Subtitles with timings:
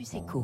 [0.00, 0.40] Campus.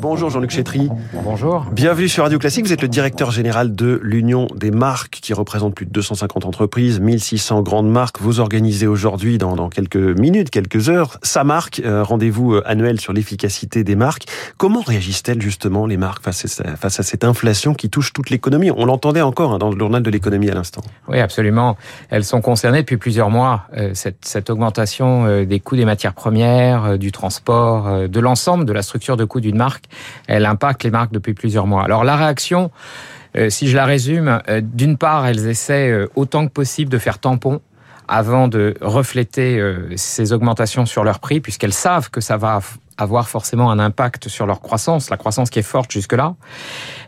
[0.00, 0.88] Bonjour Jean-Luc Chétry.
[1.24, 1.66] Bonjour.
[1.72, 2.66] Bienvenue sur Radio Classique.
[2.66, 7.00] Vous êtes le directeur général de l'Union des marques qui représente plus de 250 entreprises,
[7.00, 8.20] 1600 grandes marques.
[8.20, 13.00] Vous organisez aujourd'hui, dans, dans, quelques minutes, quelques heures, sa marque, euh, rendez-vous euh, annuel
[13.00, 14.26] sur l'efficacité des marques.
[14.56, 18.70] Comment réagissent-elles justement les marques face à, face à cette inflation qui touche toute l'économie?
[18.70, 20.82] On l'entendait encore hein, dans le journal de l'économie à l'instant.
[21.08, 21.76] Oui, absolument.
[22.10, 23.66] Elles sont concernées depuis plusieurs mois.
[23.76, 28.20] Euh, cette, cette, augmentation euh, des coûts des matières premières, euh, du transport, euh, de
[28.20, 29.86] l'ensemble de la structure de coûts d'une marque,
[30.26, 31.82] elle impacte les marques depuis plusieurs mois.
[31.82, 32.70] Alors la réaction,
[33.36, 37.18] euh, si je la résume, euh, d'une part, elles essaient autant que possible de faire
[37.18, 37.60] tampon
[38.06, 39.62] avant de refléter
[39.96, 42.60] ces augmentations sur leur prix, puisqu'elles savent que ça va
[43.02, 46.34] avoir forcément un impact sur leur croissance, la croissance qui est forte jusque-là.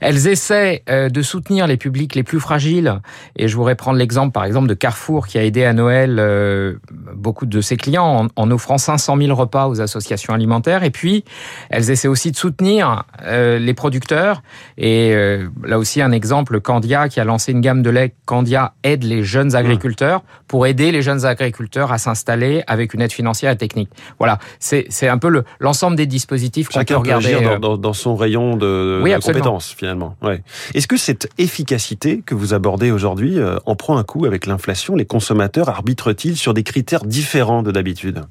[0.00, 3.00] Elles essaient de soutenir les publics les plus fragiles,
[3.36, 6.74] et je voudrais prendre l'exemple par exemple de Carrefour qui a aidé à Noël euh,
[7.14, 11.24] beaucoup de ses clients en, en, offrant 500 000 repas aux associations alimentaires, et puis
[11.70, 14.42] elles essaient aussi de soutenir euh, les producteurs,
[14.76, 18.74] et euh, là aussi un exemple, Candia qui a lancé une gamme de lait, Candia
[18.82, 23.52] aide les jeunes agriculteurs pour aider les jeunes agriculteurs à s'installer avec une aide financière
[23.52, 23.90] et technique.
[24.18, 25.44] Voilà, c'est un peu le
[25.84, 27.30] l'ensemble des dispositifs qu'on peut regarder.
[27.30, 30.16] Peut agir dans, dans, dans, son rayon de, oui, de compétences, finalement.
[30.22, 30.42] Ouais.
[30.74, 34.96] Est-ce que cette efficacité que vous abordez aujourd'hui euh, en prend un coup avec l'inflation?
[34.96, 38.22] Les consommateurs arbitrent-ils sur des critères différents de d'habitude?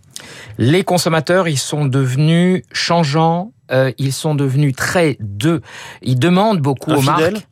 [0.58, 5.62] Les consommateurs, ils sont devenus changeants, euh, ils sont devenus très deux.
[6.02, 7.48] Ils demandent beaucoup Infidèles aux marques.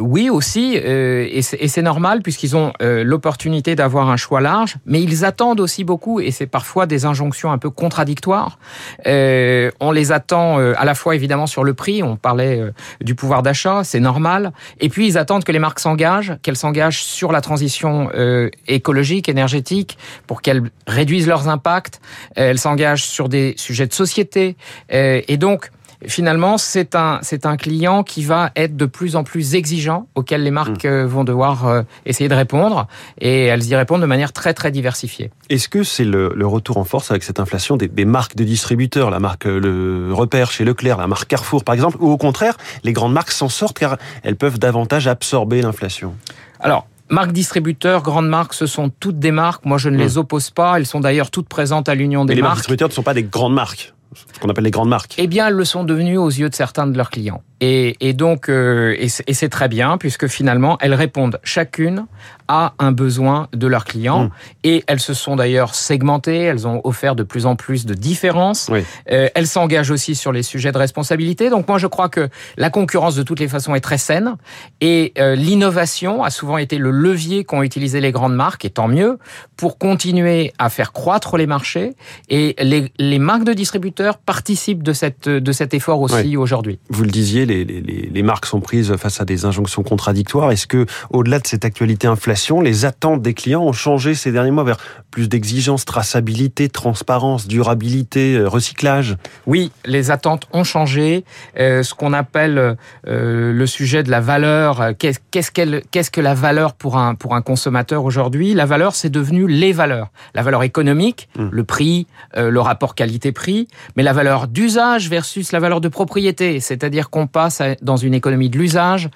[0.00, 5.02] Oui aussi, euh, et c'est normal puisqu'ils ont euh, l'opportunité d'avoir un choix large, mais
[5.02, 8.58] ils attendent aussi beaucoup, et c'est parfois des injonctions un peu contradictoires.
[9.06, 12.72] Euh, on les attend euh, à la fois évidemment sur le prix, on parlait euh,
[13.02, 17.02] du pouvoir d'achat, c'est normal, et puis ils attendent que les marques s'engagent, qu'elles s'engagent
[17.02, 22.00] sur la transition euh, écologique, énergétique, pour qu'elles réduisent leurs impacts,
[22.36, 24.56] elles s'engagent sur des sujets de société,
[24.88, 25.70] et donc
[26.06, 30.42] finalement, c'est un, c'est un client qui va être de plus en plus exigeant, auquel
[30.42, 31.04] les marques mmh.
[31.04, 32.86] vont devoir euh, essayer de répondre,
[33.20, 35.30] et elles y répondent de manière très très diversifiée.
[35.48, 38.44] Est-ce que c'est le, le, retour en force avec cette inflation des, des, marques de
[38.44, 42.56] distributeurs, la marque Le Repère chez Leclerc, la marque Carrefour par exemple, ou au contraire,
[42.84, 46.14] les grandes marques s'en sortent car elles peuvent davantage absorber l'inflation?
[46.60, 49.64] Alors, Marques distributeurs, grandes marques, ce sont toutes des marques.
[49.64, 50.00] Moi, je ne mmh.
[50.00, 50.76] les oppose pas.
[50.76, 52.50] Elles sont d'ailleurs toutes présentes à l'Union des Mais les marques.
[52.50, 55.14] marques distributeurs ne sont pas des grandes marques ce qu'on appelle les grandes marques.
[55.18, 57.42] Eh bien, elles le sont devenues aux yeux de certains de leurs clients.
[57.62, 62.06] Et, et donc, euh, et c'est très bien, puisque finalement, elles répondent chacune
[62.48, 64.24] à un besoin de leurs clients.
[64.24, 64.30] Mmh.
[64.64, 68.68] Et elles se sont d'ailleurs segmentées, elles ont offert de plus en plus de différences.
[68.72, 68.82] Oui.
[69.12, 71.50] Euh, elles s'engagent aussi sur les sujets de responsabilité.
[71.50, 74.36] Donc moi, je crois que la concurrence, de toutes les façons, est très saine.
[74.80, 78.88] Et euh, l'innovation a souvent été le levier qu'ont utilisé les grandes marques, et tant
[78.88, 79.18] mieux,
[79.56, 81.92] pour continuer à faire croître les marchés.
[82.30, 86.36] Et les, les marques de distributeurs participent de, cette, de cet effort aussi oui.
[86.36, 86.78] aujourd'hui.
[86.88, 90.50] Vous le disiez, les, les, les, marques sont prises face à des injonctions contradictoires.
[90.52, 94.50] Est-ce que, au-delà de cette actualité inflation, les attentes des clients ont changé ces derniers
[94.50, 94.78] mois vers
[95.10, 99.16] plus d'exigences, traçabilité, transparence, durabilité, recyclage?
[99.46, 101.24] Oui, les attentes ont changé.
[101.58, 106.34] Euh, ce qu'on appelle euh, le sujet de la valeur, qu'est-ce qu'est-ce qu'est-ce que la
[106.34, 108.54] valeur pour un, pour un consommateur aujourd'hui?
[108.54, 110.08] La valeur, c'est devenu les valeurs.
[110.34, 111.48] La valeur économique, mmh.
[111.50, 112.06] le prix,
[112.36, 116.60] euh, le rapport qualité-prix, mais la valeur d'usage versus la valeur de propriété.
[116.60, 119.10] C'est-à-dire qu'on passe à, dans une économie de l'usage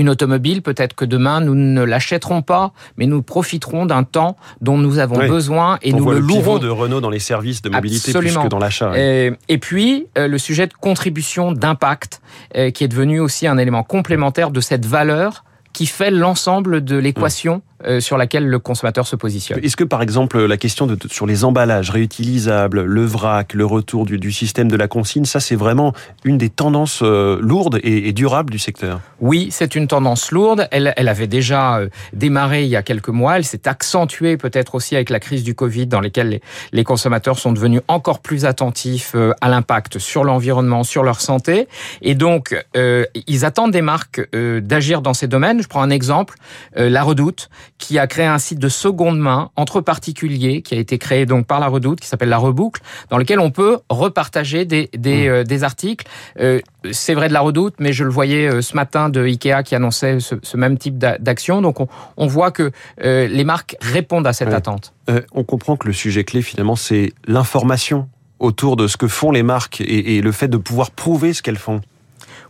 [0.00, 4.78] une automobile, peut-être que demain nous ne l'achèterons pas, mais nous profiterons d'un temps dont
[4.78, 5.28] nous avons oui.
[5.28, 6.58] besoin et On nous voit le, le louerons.
[6.58, 8.40] de Renault dans les services de mobilité Absolument.
[8.40, 8.92] plus que dans l'achat.
[8.98, 12.20] Et, et, puis euh, le sujet de contribution d'impact,
[12.56, 16.96] euh, qui est devenu aussi un élément complémentaire de cette valeur qui fait l'ensemble de
[16.96, 17.69] l'équation euh,
[18.00, 19.58] sur laquelle le consommateur se positionne.
[19.62, 24.06] Est-ce que par exemple la question de, sur les emballages réutilisables, le vrac, le retour
[24.06, 25.92] du, du système de la consigne, ça c'est vraiment
[26.24, 29.00] une des tendances euh, lourdes et, et, durables du secteur?
[29.20, 30.68] Oui, c'est une tendance lourde.
[30.70, 33.36] Elle, elle avait déjà euh, démarré il y a quelques mois.
[33.36, 36.42] Elle s'est accentuée peut-être aussi avec la crise du Covid dans laquelle les,
[36.72, 41.68] les consommateurs sont devenus encore plus attentifs euh, à l'impact sur l'environnement, sur leur santé.
[42.02, 45.62] Et donc, euh, ils attendent des marques euh, d'agir dans ces domaines.
[45.62, 46.34] Je prends un exemple,
[46.76, 47.48] euh, La Redoute,
[47.80, 51.46] qui a créé un site de seconde main entre particuliers, qui a été créé donc
[51.46, 55.32] par La Redoute, qui s'appelle La Reboucle, dans lequel on peut repartager des, des, mmh.
[55.32, 56.06] euh, des articles.
[56.38, 56.60] Euh,
[56.92, 59.74] c'est vrai de La Redoute, mais je le voyais euh, ce matin de Ikea qui
[59.74, 61.62] annonçait ce, ce même type d'action.
[61.62, 62.70] Donc on, on, voit que
[63.02, 64.54] euh, les marques répondent à cette ouais.
[64.54, 64.92] attente.
[65.32, 69.42] On comprend que le sujet clé finalement c'est l'information autour de ce que font les
[69.42, 71.80] marques et, et le fait de pouvoir prouver ce qu'elles font.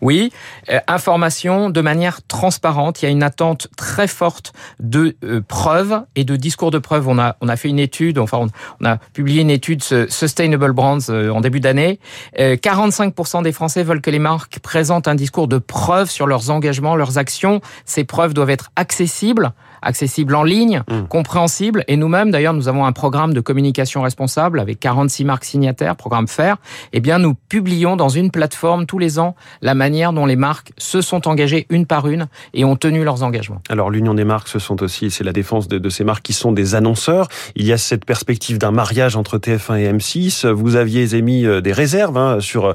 [0.00, 0.32] Oui,
[0.70, 3.02] euh, information de manière transparente.
[3.02, 7.08] Il y a une attente très forte de euh, preuves et de discours de preuves.
[7.08, 8.46] On a on a fait une étude, enfin
[8.80, 11.98] on, a publié une étude Sustainable Brands euh, en début d'année.
[12.36, 16.96] 45% des Français veulent que les marques présentent un discours de preuves sur leurs engagements,
[16.96, 17.60] leurs actions.
[17.84, 21.02] Ces preuves doivent être accessibles accessible en ligne, mmh.
[21.08, 21.84] compréhensible.
[21.88, 26.28] Et nous-mêmes, d'ailleurs, nous avons un programme de communication responsable avec 46 marques signataires, programme
[26.28, 26.56] FAIR.
[26.92, 30.72] Eh bien, nous publions dans une plateforme tous les ans la manière dont les marques
[30.78, 33.60] se sont engagées une par une et ont tenu leurs engagements.
[33.68, 36.32] Alors, l'union des marques, ce sont aussi, c'est la défense de, de, ces marques qui
[36.32, 37.28] sont des annonceurs.
[37.56, 40.46] Il y a cette perspective d'un mariage entre TF1 et M6.
[40.48, 42.74] Vous aviez émis euh, des réserves hein, sur, euh,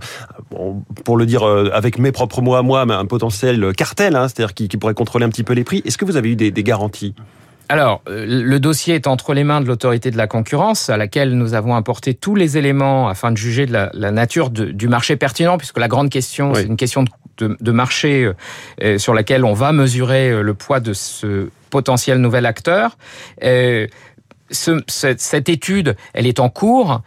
[1.04, 4.54] pour le dire euh, avec mes propres mots à moi, un potentiel cartel, hein, c'est-à-dire
[4.54, 5.82] qui, qui, pourrait contrôler un petit peu les prix.
[5.86, 6.95] Est-ce que vous avez eu des, des garanties
[7.68, 11.36] alors, euh, le dossier est entre les mains de l'autorité de la concurrence, à laquelle
[11.36, 15.58] nous avons apporté tous les éléments afin de juger de la, nature du marché pertinent,
[15.58, 17.06] puisque la grande question, c'est une question
[17.38, 18.32] de, marché
[18.82, 22.98] euh, sur laquelle on va mesurer euh, le poids de ce potentiel nouvel acteur.
[24.50, 27.02] cette, étude, elle est en cours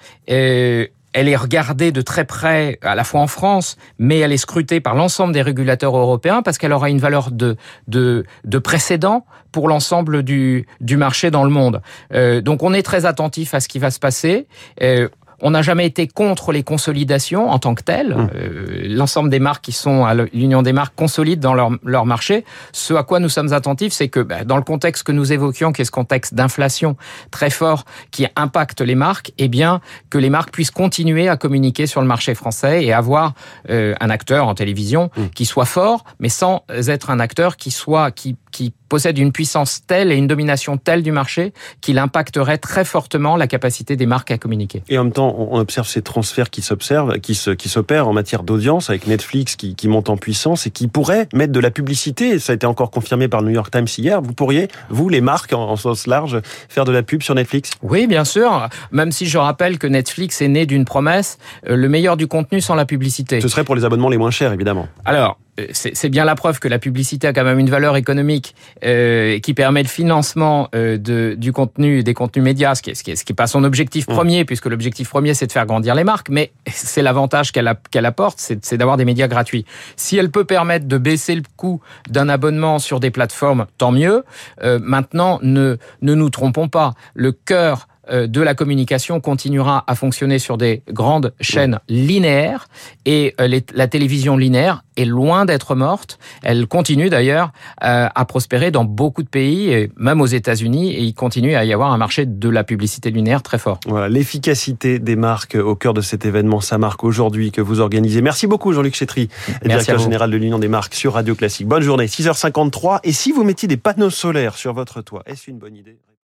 [1.13, 4.81] elle est regardée de très près, à la fois en France, mais elle est scrutée
[4.81, 7.57] par l'ensemble des régulateurs européens parce qu'elle aura une valeur de,
[7.87, 11.81] de, de précédent pour l'ensemble du, du marché dans le monde.
[12.13, 14.47] Euh, donc on est très attentif à ce qui va se passer.
[14.83, 15.09] Euh,
[15.41, 18.13] on n'a jamais été contre les consolidations en tant que telles.
[18.13, 18.31] Hum.
[18.35, 22.45] Euh, l'ensemble des marques qui sont à l'Union des marques consolident dans leur, leur marché.
[22.73, 25.73] Ce à quoi nous sommes attentifs, c'est que bah, dans le contexte que nous évoquions,
[25.73, 26.97] qui est ce contexte d'inflation
[27.31, 29.81] très fort qui impacte les marques, eh bien
[30.11, 33.35] que les marques puissent continuer à communiquer sur le marché français et avoir
[33.71, 35.31] euh, un acteur en télévision hum.
[35.31, 39.83] qui soit fort, mais sans être un acteur qui soit qui, qui possède une puissance
[39.87, 44.31] telle et une domination telle du marché qu'il impacterait très fortement la capacité des marques
[44.31, 44.83] à communiquer.
[44.89, 48.13] Et en même temps, on observe ces transferts qui s'observent, qui se, qui s'opèrent en
[48.13, 51.71] matière d'audience avec Netflix qui, qui monte en puissance et qui pourrait mettre de la
[51.71, 52.39] publicité.
[52.39, 54.21] Ça a été encore confirmé par le New York Times hier.
[54.23, 57.71] Vous pourriez, vous, les marques en, sens large, faire de la pub sur Netflix?
[57.83, 58.69] Oui, bien sûr.
[58.91, 62.61] Même si je rappelle que Netflix est né d'une promesse, euh, le meilleur du contenu
[62.61, 63.41] sans la publicité.
[63.41, 64.89] Ce serait pour les abonnements les moins chers, évidemment.
[65.05, 65.39] Alors,
[65.73, 69.55] c'est bien la preuve que la publicité a quand même une valeur économique euh, qui
[69.55, 73.33] permet le financement euh, de, du contenu, des contenus médias, ce qui n'est ce qui
[73.33, 74.13] est, pas son objectif mmh.
[74.13, 78.39] premier, puisque l'objectif premier c'est de faire grandir les marques, mais c'est l'avantage qu'elle apporte,
[78.39, 79.65] c'est d'avoir des médias gratuits.
[79.97, 84.25] Si elle peut permettre de baisser le coût d'un abonnement sur des plateformes, tant mieux.
[84.63, 89.95] Euh, maintenant, ne, ne nous trompons pas, le cœur euh, de la communication continuera à
[89.95, 92.69] fonctionner sur des grandes chaînes linéaires
[93.05, 96.19] et euh, la télévision linéaire est loin d'être morte.
[96.43, 97.53] Elle continue d'ailleurs
[97.85, 101.65] euh, à prospérer dans beaucoup de pays, et même aux États-Unis, et il continue à
[101.65, 103.79] y avoir un marché de la publicité linéaire très fort.
[103.87, 108.23] Voilà, l'efficacité des marques au cœur de cet événement, ça marque aujourd'hui que vous organisez.
[108.23, 109.29] Merci beaucoup Jean-Luc Chétry,
[109.65, 111.67] directeur général de l'Union des marques sur Radio Classique.
[111.69, 113.01] Bonne journée, 6h53.
[113.05, 115.97] Et si vous mettiez des panneaux solaires sur votre toit, est-ce une bonne idée?